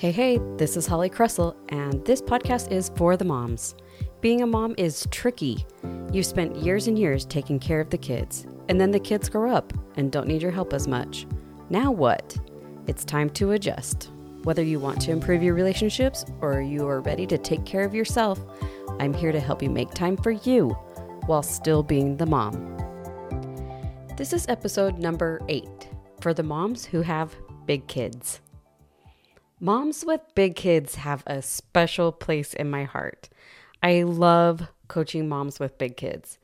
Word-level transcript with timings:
Hey, 0.00 0.12
hey, 0.12 0.40
this 0.56 0.78
is 0.78 0.86
Holly 0.86 1.10
Cressall, 1.10 1.54
and 1.68 2.02
this 2.06 2.22
podcast 2.22 2.72
is 2.72 2.90
for 2.96 3.18
the 3.18 3.24
moms. 3.26 3.74
Being 4.22 4.40
a 4.40 4.46
mom 4.46 4.74
is 4.78 5.06
tricky. 5.10 5.66
You've 6.10 6.24
spent 6.24 6.56
years 6.56 6.88
and 6.88 6.98
years 6.98 7.26
taking 7.26 7.58
care 7.58 7.82
of 7.82 7.90
the 7.90 7.98
kids, 7.98 8.46
and 8.70 8.80
then 8.80 8.92
the 8.92 8.98
kids 8.98 9.28
grow 9.28 9.54
up 9.54 9.74
and 9.98 10.10
don't 10.10 10.26
need 10.26 10.40
your 10.40 10.52
help 10.52 10.72
as 10.72 10.88
much. 10.88 11.26
Now 11.68 11.90
what? 11.90 12.34
It's 12.86 13.04
time 13.04 13.28
to 13.28 13.50
adjust. 13.50 14.10
Whether 14.44 14.62
you 14.62 14.80
want 14.80 15.02
to 15.02 15.10
improve 15.10 15.42
your 15.42 15.52
relationships 15.52 16.24
or 16.40 16.62
you 16.62 16.88
are 16.88 17.02
ready 17.02 17.26
to 17.26 17.36
take 17.36 17.66
care 17.66 17.84
of 17.84 17.94
yourself, 17.94 18.40
I'm 19.00 19.12
here 19.12 19.32
to 19.32 19.38
help 19.38 19.62
you 19.62 19.68
make 19.68 19.90
time 19.90 20.16
for 20.16 20.30
you 20.30 20.70
while 21.26 21.42
still 21.42 21.82
being 21.82 22.16
the 22.16 22.24
mom. 22.24 22.54
This 24.16 24.32
is 24.32 24.48
episode 24.48 24.98
number 24.98 25.42
eight 25.50 25.90
for 26.22 26.32
the 26.32 26.42
moms 26.42 26.86
who 26.86 27.02
have 27.02 27.36
big 27.66 27.86
kids. 27.86 28.40
Moms 29.62 30.06
with 30.06 30.22
big 30.34 30.56
kids 30.56 30.94
have 30.94 31.22
a 31.26 31.42
special 31.42 32.12
place 32.12 32.54
in 32.54 32.70
my 32.70 32.84
heart. 32.84 33.28
I 33.82 34.04
love 34.04 34.68
coaching 34.88 35.28
moms 35.28 35.60
with 35.60 35.76
big 35.76 35.98
kids. 35.98 36.38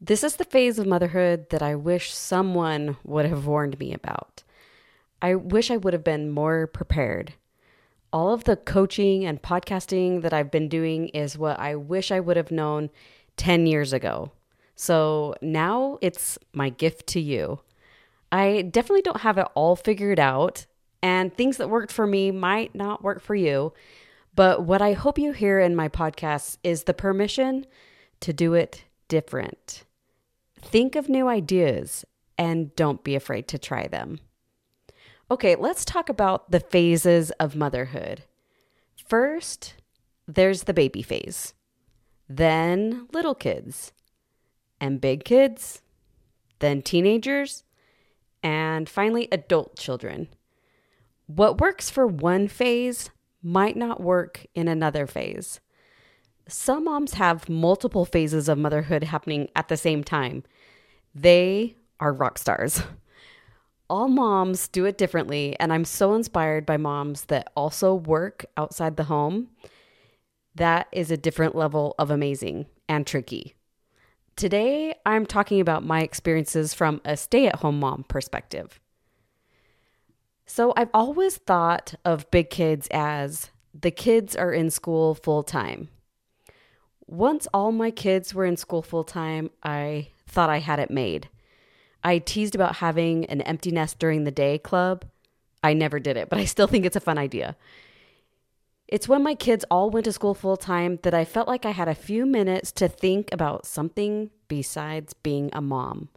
This 0.00 0.22
is 0.22 0.36
the 0.36 0.44
phase 0.44 0.78
of 0.78 0.86
motherhood 0.86 1.50
that 1.50 1.60
I 1.60 1.74
wish 1.74 2.14
someone 2.14 2.98
would 3.02 3.24
have 3.26 3.46
warned 3.46 3.80
me 3.80 3.92
about. 3.92 4.44
I 5.20 5.34
wish 5.34 5.72
I 5.72 5.76
would 5.76 5.92
have 5.92 6.04
been 6.04 6.30
more 6.30 6.68
prepared. 6.68 7.34
All 8.12 8.32
of 8.32 8.44
the 8.44 8.54
coaching 8.54 9.24
and 9.24 9.42
podcasting 9.42 10.22
that 10.22 10.32
I've 10.32 10.52
been 10.52 10.68
doing 10.68 11.08
is 11.08 11.36
what 11.36 11.58
I 11.58 11.74
wish 11.74 12.12
I 12.12 12.20
would 12.20 12.36
have 12.36 12.52
known 12.52 12.90
10 13.38 13.66
years 13.66 13.92
ago. 13.92 14.30
So 14.76 15.34
now 15.42 15.98
it's 16.00 16.38
my 16.52 16.68
gift 16.68 17.08
to 17.08 17.20
you. 17.20 17.58
I 18.30 18.62
definitely 18.62 19.02
don't 19.02 19.22
have 19.22 19.38
it 19.38 19.48
all 19.54 19.74
figured 19.74 20.20
out, 20.20 20.66
and 21.02 21.34
things 21.34 21.56
that 21.56 21.68
worked 21.68 21.92
for 21.92 22.06
me 22.06 22.30
might 22.30 22.74
not 22.74 23.02
work 23.02 23.20
for 23.20 23.34
you. 23.34 23.72
But 24.34 24.62
what 24.62 24.80
I 24.80 24.92
hope 24.92 25.18
you 25.18 25.32
hear 25.32 25.60
in 25.60 25.76
my 25.76 25.88
podcast 25.88 26.56
is 26.62 26.84
the 26.84 26.94
permission 26.94 27.66
to 28.20 28.32
do 28.32 28.54
it 28.54 28.84
different. 29.08 29.84
Think 30.58 30.96
of 30.96 31.08
new 31.08 31.28
ideas 31.28 32.04
and 32.38 32.74
don't 32.76 33.04
be 33.04 33.14
afraid 33.14 33.48
to 33.48 33.58
try 33.58 33.88
them. 33.88 34.20
Okay, 35.30 35.54
let's 35.54 35.84
talk 35.84 36.08
about 36.08 36.50
the 36.50 36.60
phases 36.60 37.30
of 37.32 37.56
motherhood. 37.56 38.24
First, 39.06 39.74
there's 40.26 40.64
the 40.64 40.74
baby 40.74 41.02
phase, 41.02 41.54
then 42.28 43.08
little 43.12 43.34
kids, 43.34 43.92
and 44.80 45.00
big 45.00 45.24
kids, 45.24 45.82
then 46.60 46.82
teenagers, 46.82 47.64
and 48.42 48.88
finally 48.88 49.28
adult 49.32 49.76
children. 49.76 50.28
What 51.34 51.62
works 51.62 51.88
for 51.88 52.06
one 52.06 52.46
phase 52.46 53.08
might 53.42 53.74
not 53.74 54.02
work 54.02 54.44
in 54.54 54.68
another 54.68 55.06
phase. 55.06 55.60
Some 56.46 56.84
moms 56.84 57.14
have 57.14 57.48
multiple 57.48 58.04
phases 58.04 58.50
of 58.50 58.58
motherhood 58.58 59.04
happening 59.04 59.48
at 59.56 59.68
the 59.68 59.78
same 59.78 60.04
time. 60.04 60.42
They 61.14 61.76
are 62.00 62.12
rock 62.12 62.36
stars. 62.36 62.82
All 63.88 64.08
moms 64.08 64.68
do 64.68 64.84
it 64.84 64.98
differently, 64.98 65.56
and 65.58 65.72
I'm 65.72 65.86
so 65.86 66.14
inspired 66.14 66.66
by 66.66 66.76
moms 66.76 67.24
that 67.26 67.50
also 67.56 67.94
work 67.94 68.44
outside 68.58 68.98
the 68.98 69.04
home. 69.04 69.48
That 70.54 70.86
is 70.92 71.10
a 71.10 71.16
different 71.16 71.54
level 71.54 71.94
of 71.98 72.10
amazing 72.10 72.66
and 72.90 73.06
tricky. 73.06 73.54
Today, 74.36 74.96
I'm 75.06 75.24
talking 75.24 75.60
about 75.60 75.82
my 75.82 76.02
experiences 76.02 76.74
from 76.74 77.00
a 77.06 77.16
stay 77.16 77.46
at 77.46 77.56
home 77.56 77.80
mom 77.80 78.04
perspective. 78.04 78.81
So 80.46 80.72
I've 80.76 80.90
always 80.92 81.36
thought 81.36 81.94
of 82.04 82.30
big 82.30 82.50
kids 82.50 82.88
as 82.90 83.50
the 83.78 83.90
kids 83.90 84.36
are 84.36 84.52
in 84.52 84.70
school 84.70 85.14
full 85.14 85.42
time. 85.42 85.88
Once 87.06 87.46
all 87.52 87.72
my 87.72 87.90
kids 87.90 88.34
were 88.34 88.44
in 88.44 88.56
school 88.56 88.82
full 88.82 89.04
time, 89.04 89.50
I 89.62 90.08
thought 90.26 90.50
I 90.50 90.58
had 90.58 90.78
it 90.78 90.90
made. 90.90 91.28
I 92.04 92.18
teased 92.18 92.54
about 92.54 92.76
having 92.76 93.26
an 93.26 93.42
empty 93.42 93.70
nest 93.70 93.98
during 93.98 94.24
the 94.24 94.30
day 94.30 94.58
club. 94.58 95.04
I 95.62 95.74
never 95.74 96.00
did 96.00 96.16
it, 96.16 96.28
but 96.28 96.38
I 96.38 96.44
still 96.44 96.66
think 96.66 96.84
it's 96.84 96.96
a 96.96 97.00
fun 97.00 97.18
idea. 97.18 97.56
It's 98.88 99.08
when 99.08 99.22
my 99.22 99.34
kids 99.34 99.64
all 99.70 99.90
went 99.90 100.04
to 100.04 100.12
school 100.12 100.34
full 100.34 100.56
time 100.56 100.98
that 101.02 101.14
I 101.14 101.24
felt 101.24 101.48
like 101.48 101.64
I 101.64 101.70
had 101.70 101.88
a 101.88 101.94
few 101.94 102.26
minutes 102.26 102.72
to 102.72 102.88
think 102.88 103.32
about 103.32 103.64
something 103.64 104.30
besides 104.48 105.14
being 105.14 105.48
a 105.52 105.62
mom. 105.62 106.08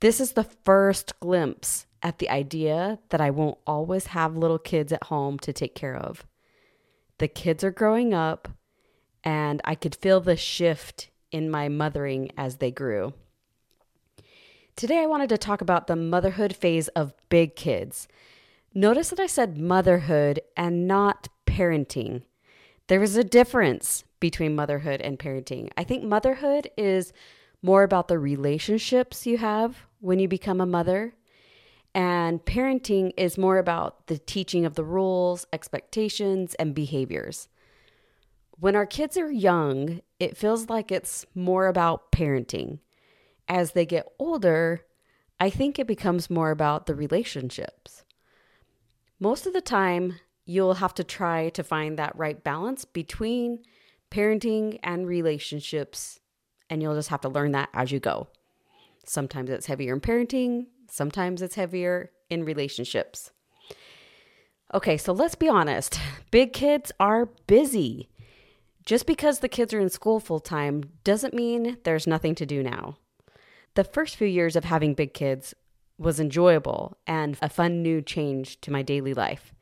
This 0.00 0.20
is 0.20 0.32
the 0.32 0.44
first 0.44 1.18
glimpse 1.18 1.86
at 2.02 2.18
the 2.18 2.30
idea 2.30 3.00
that 3.08 3.20
I 3.20 3.30
won't 3.30 3.58
always 3.66 4.08
have 4.08 4.36
little 4.36 4.58
kids 4.58 4.92
at 4.92 5.04
home 5.04 5.38
to 5.40 5.52
take 5.52 5.74
care 5.74 5.96
of. 5.96 6.24
The 7.18 7.26
kids 7.26 7.64
are 7.64 7.72
growing 7.72 8.14
up, 8.14 8.48
and 9.24 9.60
I 9.64 9.74
could 9.74 9.96
feel 9.96 10.20
the 10.20 10.36
shift 10.36 11.10
in 11.32 11.50
my 11.50 11.68
mothering 11.68 12.30
as 12.36 12.56
they 12.56 12.70
grew. 12.70 13.12
Today, 14.76 15.02
I 15.02 15.06
wanted 15.06 15.28
to 15.30 15.38
talk 15.38 15.60
about 15.60 15.88
the 15.88 15.96
motherhood 15.96 16.54
phase 16.54 16.86
of 16.88 17.12
big 17.28 17.56
kids. 17.56 18.06
Notice 18.72 19.10
that 19.10 19.18
I 19.18 19.26
said 19.26 19.58
motherhood 19.58 20.40
and 20.56 20.86
not 20.86 21.26
parenting. 21.44 22.22
There 22.86 23.02
is 23.02 23.16
a 23.16 23.24
difference 23.24 24.04
between 24.20 24.54
motherhood 24.54 25.00
and 25.00 25.18
parenting. 25.18 25.70
I 25.76 25.82
think 25.82 26.04
motherhood 26.04 26.70
is 26.76 27.12
more 27.62 27.82
about 27.82 28.08
the 28.08 28.18
relationships 28.18 29.26
you 29.26 29.38
have 29.38 29.86
when 30.00 30.18
you 30.18 30.28
become 30.28 30.60
a 30.60 30.66
mother 30.66 31.14
and 31.94 32.44
parenting 32.44 33.12
is 33.16 33.38
more 33.38 33.58
about 33.58 34.06
the 34.06 34.18
teaching 34.18 34.64
of 34.64 34.74
the 34.74 34.84
rules, 34.84 35.46
expectations, 35.52 36.54
and 36.54 36.74
behaviors. 36.74 37.48
When 38.58 38.76
our 38.76 38.86
kids 38.86 39.16
are 39.16 39.30
young, 39.30 40.02
it 40.20 40.36
feels 40.36 40.68
like 40.68 40.92
it's 40.92 41.24
more 41.34 41.66
about 41.66 42.12
parenting. 42.12 42.80
As 43.48 43.72
they 43.72 43.86
get 43.86 44.06
older, 44.18 44.82
I 45.40 45.50
think 45.50 45.78
it 45.78 45.86
becomes 45.86 46.28
more 46.28 46.50
about 46.50 46.86
the 46.86 46.94
relationships. 46.94 48.04
Most 49.18 49.46
of 49.46 49.52
the 49.52 49.60
time, 49.60 50.20
you'll 50.44 50.74
have 50.74 50.94
to 50.94 51.04
try 51.04 51.48
to 51.50 51.62
find 51.62 51.98
that 51.98 52.16
right 52.16 52.42
balance 52.42 52.84
between 52.84 53.60
parenting 54.10 54.78
and 54.82 55.06
relationships, 55.06 56.20
and 56.70 56.82
you'll 56.82 56.94
just 56.94 57.08
have 57.08 57.20
to 57.22 57.28
learn 57.28 57.52
that 57.52 57.68
as 57.74 57.92
you 57.92 58.00
go. 58.00 58.28
Sometimes 59.04 59.50
it's 59.50 59.66
heavier 59.66 59.94
in 59.94 60.00
parenting, 60.00 60.66
Sometimes 60.90 61.42
it's 61.42 61.54
heavier 61.54 62.10
in 62.30 62.44
relationships. 62.44 63.30
Okay, 64.74 64.96
so 64.96 65.12
let's 65.12 65.34
be 65.34 65.48
honest. 65.48 66.00
Big 66.30 66.52
kids 66.52 66.92
are 66.98 67.26
busy. 67.46 68.08
Just 68.84 69.06
because 69.06 69.40
the 69.40 69.48
kids 69.48 69.74
are 69.74 69.80
in 69.80 69.90
school 69.90 70.18
full 70.18 70.40
time 70.40 70.82
doesn't 71.04 71.34
mean 71.34 71.76
there's 71.84 72.06
nothing 72.06 72.34
to 72.36 72.46
do 72.46 72.62
now. 72.62 72.96
The 73.74 73.84
first 73.84 74.16
few 74.16 74.26
years 74.26 74.56
of 74.56 74.64
having 74.64 74.94
big 74.94 75.12
kids 75.12 75.54
was 75.98 76.18
enjoyable 76.18 76.96
and 77.06 77.36
a 77.42 77.50
fun 77.50 77.82
new 77.82 78.00
change 78.00 78.60
to 78.62 78.72
my 78.72 78.80
daily 78.82 79.12
life. 79.12 79.52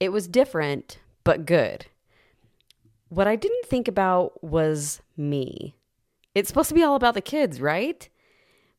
It 0.00 0.10
was 0.10 0.26
different, 0.26 0.98
but 1.22 1.44
good. 1.44 1.86
What 3.10 3.28
I 3.28 3.36
didn't 3.36 3.66
think 3.66 3.88
about 3.88 4.42
was 4.42 5.02
me. 5.18 5.76
It's 6.36 6.48
supposed 6.48 6.68
to 6.68 6.74
be 6.74 6.82
all 6.82 6.96
about 6.96 7.14
the 7.14 7.22
kids, 7.22 7.62
right? 7.62 8.06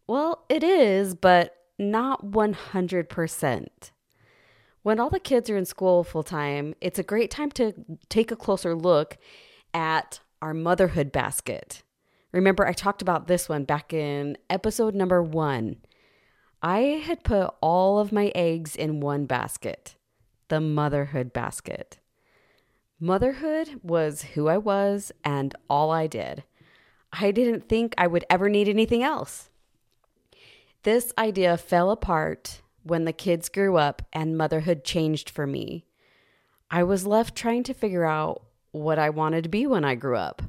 Well, 0.06 0.46
it 0.48 0.64
is, 0.64 1.16
but 1.16 1.56
not 1.80 2.24
100%. 2.24 3.68
When 4.84 5.00
all 5.00 5.10
the 5.10 5.20
kids 5.20 5.50
are 5.50 5.58
in 5.58 5.66
school 5.66 6.04
full 6.04 6.22
time, 6.22 6.76
it's 6.82 7.00
a 7.00 7.04
great 7.04 7.32
time 7.32 7.50
to 7.54 7.74
take 8.10 8.30
a 8.30 8.36
closer 8.36 8.76
look 8.76 9.18
at 9.74 10.20
our 10.40 10.54
motherhood 10.54 11.12
basket. 11.12 11.82
Remember, 12.32 12.68
I 12.68 12.74
talked 12.74 13.02
about 13.02 13.26
this 13.26 13.50
one 13.50 13.64
back 13.64 13.92
in 13.92 14.38
episode 14.52 14.94
number 14.94 15.24
one. 15.24 15.78
I 16.62 17.02
had 17.04 17.24
put 17.24 17.56
all 17.60 17.98
of 17.98 18.12
my 18.12 18.32
eggs 18.36 18.76
in 18.76 19.00
one 19.00 19.26
basket 19.26 19.96
the 20.50 20.62
motherhood 20.62 21.34
basket. 21.34 21.98
Motherhood 23.00 23.80
was 23.82 24.22
who 24.36 24.48
I 24.48 24.58
was 24.58 25.12
and 25.24 25.56
all 25.68 25.90
I 25.90 26.06
did. 26.06 26.44
I 27.20 27.32
didn't 27.32 27.68
think 27.68 27.96
I 27.98 28.08
would 28.08 28.26
ever 28.30 28.50
need 28.50 28.68
anything 28.68 29.04
else. 29.04 29.50
This 30.84 31.12
idea 31.18 31.58
fell 31.58 31.90
apart 31.92 32.62
when 32.84 33.06
the 33.06 33.14
kids 33.14 33.50
grew 33.50 33.78
up 33.78 34.04
and 34.14 34.38
motherhood 34.38 34.84
changed 34.84 35.30
for 35.30 35.48
me. 35.48 35.86
I 36.70 36.84
was 36.84 37.08
left 37.08 37.36
trying 37.36 37.64
to 37.64 37.74
figure 37.74 38.06
out 38.06 38.44
what 38.72 39.00
I 39.00 39.10
wanted 39.10 39.44
to 39.44 39.50
be 39.50 39.66
when 39.66 39.84
I 39.84 39.96
grew 39.96 40.16
up. 40.16 40.42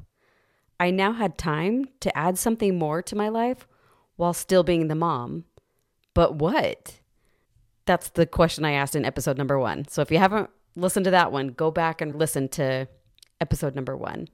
I 0.79 0.91
now 0.91 1.13
had 1.13 1.37
time 1.37 1.89
to 2.01 2.17
add 2.17 2.37
something 2.37 2.77
more 2.77 3.01
to 3.01 3.15
my 3.15 3.29
life 3.29 3.67
while 4.15 4.33
still 4.33 4.63
being 4.63 4.87
the 4.87 4.95
mom. 4.95 5.45
But 6.13 6.35
what? 6.35 6.99
That's 7.85 8.09
the 8.09 8.25
question 8.25 8.63
I 8.63 8.73
asked 8.73 8.95
in 8.95 9.05
episode 9.05 9.37
number 9.37 9.59
one. 9.59 9.87
So 9.87 10.01
if 10.01 10.11
you 10.11 10.19
haven't 10.19 10.49
listened 10.75 11.05
to 11.05 11.11
that 11.11 11.31
one, 11.31 11.49
go 11.49 11.71
back 11.71 12.01
and 12.01 12.15
listen 12.15 12.47
to 12.49 12.87
episode 13.41 13.75
number 13.75 13.97
one. 13.97 14.27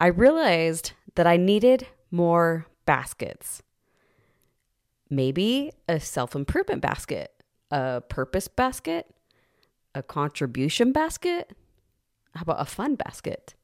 I 0.00 0.06
realized 0.06 0.92
that 1.14 1.26
I 1.26 1.36
needed 1.36 1.86
more 2.10 2.66
baskets 2.86 3.62
maybe 5.10 5.72
a 5.88 6.00
self 6.00 6.34
improvement 6.34 6.80
basket, 6.80 7.32
a 7.70 8.00
purpose 8.00 8.48
basket, 8.48 9.12
a 9.94 10.02
contribution 10.02 10.92
basket? 10.92 11.52
How 12.34 12.42
about 12.42 12.60
a 12.60 12.64
fun 12.64 12.94
basket? 12.94 13.54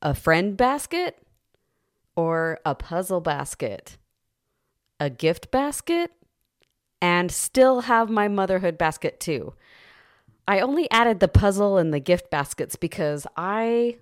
A 0.00 0.14
friend 0.14 0.56
basket? 0.56 1.18
Or 2.16 2.58
a 2.64 2.74
puzzle 2.74 3.20
basket? 3.20 3.98
A 4.98 5.10
gift 5.10 5.50
basket? 5.50 6.10
And 7.02 7.30
still 7.30 7.82
have 7.82 8.10
my 8.10 8.28
motherhood 8.28 8.76
basket 8.76 9.20
too. 9.20 9.54
I 10.48 10.60
only 10.60 10.90
added 10.90 11.20
the 11.20 11.28
puzzle 11.28 11.78
and 11.78 11.94
the 11.94 12.00
gift 12.00 12.30
baskets 12.30 12.76
because 12.76 13.26
I 13.36 13.98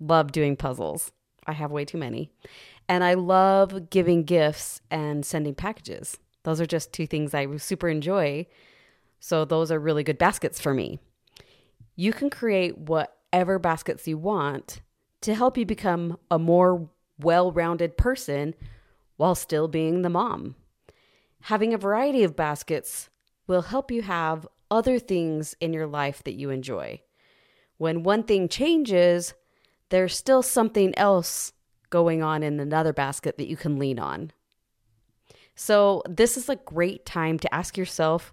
love 0.00 0.32
doing 0.32 0.56
puzzles. 0.56 1.12
I 1.46 1.52
have 1.52 1.70
way 1.70 1.84
too 1.84 1.98
many. 1.98 2.30
And 2.88 3.02
I 3.02 3.14
love 3.14 3.90
giving 3.90 4.24
gifts 4.24 4.80
and 4.90 5.24
sending 5.24 5.54
packages. 5.54 6.18
Those 6.42 6.60
are 6.60 6.66
just 6.66 6.92
two 6.92 7.06
things 7.06 7.34
I 7.34 7.56
super 7.56 7.88
enjoy. 7.88 8.46
So, 9.20 9.44
those 9.44 9.72
are 9.72 9.78
really 9.78 10.04
good 10.04 10.18
baskets 10.18 10.60
for 10.60 10.74
me. 10.74 10.98
You 11.96 12.12
can 12.12 12.28
create 12.28 12.76
whatever 12.76 13.58
baskets 13.58 14.06
you 14.06 14.18
want 14.18 14.82
to 15.22 15.34
help 15.34 15.56
you 15.56 15.64
become 15.64 16.18
a 16.30 16.38
more 16.38 16.90
well 17.18 17.50
rounded 17.50 17.96
person 17.96 18.54
while 19.16 19.34
still 19.34 19.68
being 19.68 20.02
the 20.02 20.10
mom. 20.10 20.56
Having 21.42 21.72
a 21.72 21.78
variety 21.78 22.24
of 22.24 22.36
baskets 22.36 23.08
will 23.46 23.62
help 23.62 23.90
you 23.90 24.02
have 24.02 24.46
other 24.70 24.98
things 24.98 25.54
in 25.60 25.72
your 25.72 25.86
life 25.86 26.22
that 26.24 26.34
you 26.34 26.50
enjoy. 26.50 27.00
When 27.76 28.02
one 28.02 28.22
thing 28.22 28.48
changes, 28.48 29.34
there's 29.90 30.16
still 30.16 30.42
something 30.42 30.96
else 30.98 31.52
going 31.90 32.22
on 32.22 32.42
in 32.42 32.58
another 32.58 32.92
basket 32.92 33.38
that 33.38 33.48
you 33.48 33.56
can 33.56 33.78
lean 33.78 33.98
on. 33.98 34.32
So, 35.54 36.02
this 36.08 36.36
is 36.36 36.48
a 36.48 36.56
great 36.56 37.06
time 37.06 37.38
to 37.38 37.54
ask 37.54 37.76
yourself, 37.76 38.32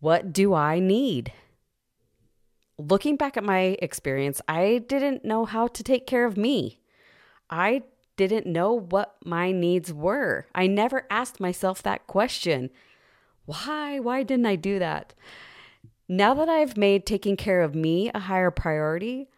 what 0.00 0.32
do 0.32 0.54
I 0.54 0.78
need? 0.78 1.32
Looking 2.78 3.16
back 3.16 3.36
at 3.36 3.44
my 3.44 3.76
experience, 3.82 4.40
I 4.48 4.82
didn't 4.88 5.24
know 5.24 5.44
how 5.44 5.66
to 5.66 5.82
take 5.82 6.06
care 6.06 6.24
of 6.24 6.36
me. 6.36 6.80
I 7.50 7.82
didn't 8.16 8.46
know 8.46 8.72
what 8.72 9.16
my 9.24 9.52
needs 9.52 9.92
were. 9.92 10.46
I 10.54 10.66
never 10.66 11.06
asked 11.10 11.40
myself 11.40 11.82
that 11.82 12.06
question. 12.06 12.70
Why? 13.44 13.98
Why 13.98 14.22
didn't 14.22 14.46
I 14.46 14.56
do 14.56 14.78
that? 14.78 15.14
Now 16.08 16.34
that 16.34 16.48
I've 16.48 16.76
made 16.76 17.06
taking 17.06 17.36
care 17.36 17.60
of 17.60 17.74
me 17.74 18.10
a 18.14 18.20
higher 18.20 18.50
priority, 18.50 19.28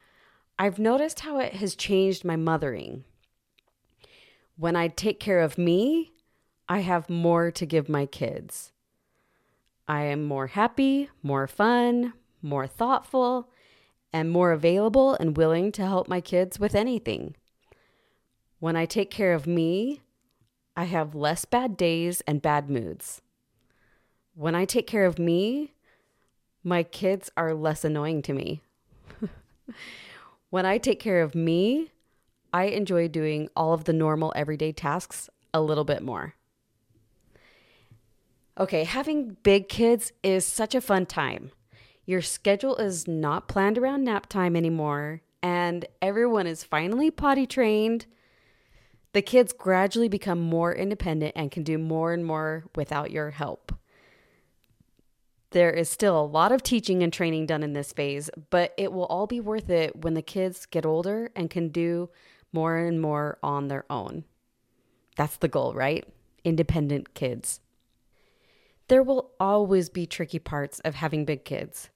I've 0.58 0.78
noticed 0.78 1.20
how 1.20 1.38
it 1.38 1.54
has 1.54 1.74
changed 1.74 2.24
my 2.24 2.36
mothering. 2.36 3.04
When 4.56 4.76
I 4.76 4.88
take 4.88 5.18
care 5.18 5.40
of 5.40 5.58
me, 5.58 6.12
I 6.68 6.80
have 6.80 7.10
more 7.10 7.50
to 7.50 7.66
give 7.66 7.88
my 7.88 8.06
kids. 8.06 8.72
I 9.88 10.02
am 10.04 10.24
more 10.24 10.46
happy, 10.46 11.10
more 11.22 11.46
fun, 11.46 12.14
more 12.40 12.66
thoughtful, 12.66 13.50
and 14.12 14.30
more 14.30 14.52
available 14.52 15.14
and 15.14 15.36
willing 15.36 15.72
to 15.72 15.82
help 15.84 16.06
my 16.08 16.20
kids 16.20 16.58
with 16.58 16.74
anything. 16.74 17.34
When 18.60 18.76
I 18.76 18.86
take 18.86 19.10
care 19.10 19.34
of 19.34 19.46
me, 19.46 20.02
I 20.76 20.84
have 20.84 21.16
less 21.16 21.44
bad 21.44 21.76
days 21.76 22.20
and 22.22 22.40
bad 22.40 22.70
moods. 22.70 23.20
When 24.34 24.54
I 24.54 24.64
take 24.64 24.86
care 24.86 25.04
of 25.04 25.18
me, 25.18 25.74
my 26.62 26.82
kids 26.82 27.30
are 27.36 27.54
less 27.54 27.84
annoying 27.84 28.22
to 28.22 28.32
me. 28.32 28.62
When 30.54 30.66
I 30.66 30.78
take 30.78 31.00
care 31.00 31.20
of 31.20 31.34
me, 31.34 31.90
I 32.52 32.66
enjoy 32.66 33.08
doing 33.08 33.48
all 33.56 33.72
of 33.72 33.86
the 33.86 33.92
normal 33.92 34.32
everyday 34.36 34.70
tasks 34.70 35.28
a 35.52 35.60
little 35.60 35.82
bit 35.82 36.00
more. 36.00 36.36
Okay, 38.56 38.84
having 38.84 39.36
big 39.42 39.68
kids 39.68 40.12
is 40.22 40.46
such 40.46 40.76
a 40.76 40.80
fun 40.80 41.06
time. 41.06 41.50
Your 42.06 42.22
schedule 42.22 42.76
is 42.76 43.08
not 43.08 43.48
planned 43.48 43.78
around 43.78 44.04
nap 44.04 44.28
time 44.28 44.54
anymore, 44.54 45.22
and 45.42 45.86
everyone 46.00 46.46
is 46.46 46.62
finally 46.62 47.10
potty 47.10 47.48
trained. 47.48 48.06
The 49.12 49.22
kids 49.22 49.52
gradually 49.52 50.08
become 50.08 50.38
more 50.38 50.72
independent 50.72 51.32
and 51.34 51.50
can 51.50 51.64
do 51.64 51.78
more 51.78 52.12
and 52.12 52.24
more 52.24 52.66
without 52.76 53.10
your 53.10 53.32
help. 53.32 53.63
There 55.54 55.70
is 55.70 55.88
still 55.88 56.20
a 56.20 56.26
lot 56.26 56.50
of 56.50 56.64
teaching 56.64 57.04
and 57.04 57.12
training 57.12 57.46
done 57.46 57.62
in 57.62 57.74
this 57.74 57.92
phase, 57.92 58.28
but 58.50 58.74
it 58.76 58.92
will 58.92 59.04
all 59.04 59.28
be 59.28 59.38
worth 59.38 59.70
it 59.70 60.02
when 60.02 60.14
the 60.14 60.20
kids 60.20 60.66
get 60.66 60.84
older 60.84 61.30
and 61.36 61.48
can 61.48 61.68
do 61.68 62.10
more 62.52 62.76
and 62.76 63.00
more 63.00 63.38
on 63.40 63.68
their 63.68 63.84
own. 63.88 64.24
That's 65.16 65.36
the 65.36 65.46
goal, 65.46 65.72
right? 65.72 66.04
Independent 66.42 67.14
kids. 67.14 67.60
There 68.88 69.04
will 69.04 69.30
always 69.38 69.88
be 69.88 70.06
tricky 70.06 70.40
parts 70.40 70.80
of 70.80 70.96
having 70.96 71.24
big 71.24 71.44
kids, 71.44 71.88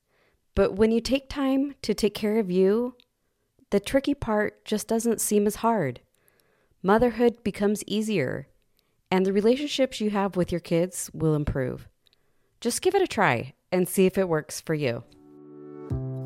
but 0.55 0.75
when 0.77 0.93
you 0.93 1.01
take 1.01 1.29
time 1.29 1.75
to 1.83 1.95
take 1.95 2.15
care 2.15 2.39
of 2.39 2.53
you, 2.53 2.95
the 3.71 3.81
tricky 3.81 4.15
part 4.15 4.65
just 4.65 4.87
doesn't 4.87 5.21
seem 5.21 5.49
as 5.49 5.57
hard. 5.57 5.99
Motherhood 6.81 7.43
becomes 7.43 7.83
easier, 7.89 8.47
and 9.11 9.27
the 9.27 9.33
relationships 9.33 10.01
you 10.01 10.11
have 10.11 10.37
with 10.37 10.53
your 10.53 10.61
kids 10.61 11.11
will 11.13 11.35
improve. 11.35 11.89
Just 12.61 12.83
give 12.83 12.95
it 12.95 13.03
a 13.03 13.07
try 13.07 13.55
and 13.71 13.89
see 13.89 14.07
if 14.07 14.19
it 14.19 14.29
works 14.29 14.61
for 14.61 14.75
you. 14.75 15.05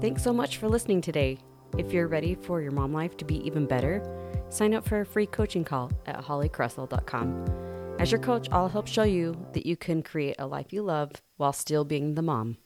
Thanks 0.01 0.23
so 0.23 0.33
much 0.33 0.57
for 0.57 0.69
listening 0.69 1.01
today. 1.01 1.39
If 1.77 1.93
you're 1.93 2.09
ready 2.09 2.35
for 2.35 2.61
your 2.61 2.73
mom 2.73 2.93
life 2.93 3.17
to 3.19 3.25
be 3.25 3.37
even 3.47 3.67
better, 3.67 4.03
sign 4.49 4.75
up 4.75 4.87
for 4.87 5.01
a 5.01 5.07
free 5.07 5.27
coaching 5.27 5.65
call 5.65 5.93
at 6.07 6.23
hollycressall.com. 6.23 7.97
As 7.99 8.11
your 8.11 8.21
coach, 8.21 8.49
I'll 8.51 8.69
help 8.69 8.89
show 8.89 9.05
you 9.05 9.37
that 9.53 9.67
you 9.67 9.77
can 9.77 10.03
create 10.03 10.37
a 10.39 10.47
life 10.47 10.73
you 10.73 10.83
love 10.83 11.13
while 11.37 11.53
still 11.53 11.85
being 11.85 12.15
the 12.15 12.23
mom. 12.23 12.57